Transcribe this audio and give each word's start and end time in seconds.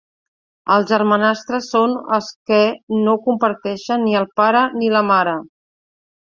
Els 0.75 0.87
germanastres 0.91 1.67
són 1.75 1.93
els 2.17 2.31
que 2.53 2.63
no 3.03 3.15
comparteixen 3.29 4.05
ni 4.09 4.19
el 4.25 4.29
pare 4.43 4.67
ni 4.81 4.93
la 4.99 5.07
mare. 5.15 5.39